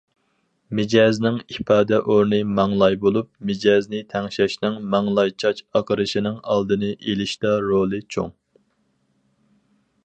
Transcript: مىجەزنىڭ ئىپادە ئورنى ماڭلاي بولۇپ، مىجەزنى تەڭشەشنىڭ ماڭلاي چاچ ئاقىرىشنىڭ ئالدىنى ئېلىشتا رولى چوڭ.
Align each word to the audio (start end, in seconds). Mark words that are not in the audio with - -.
مىجەزنىڭ 0.77 1.35
ئىپادە 1.55 1.99
ئورنى 2.13 2.39
ماڭلاي 2.59 2.97
بولۇپ، 3.03 3.29
مىجەزنى 3.51 4.01
تەڭشەشنىڭ 4.15 4.81
ماڭلاي 4.95 5.35
چاچ 5.45 5.63
ئاقىرىشنىڭ 5.77 6.41
ئالدىنى 6.55 6.91
ئېلىشتا 6.95 7.57
رولى 7.71 8.03
چوڭ. 8.17 8.37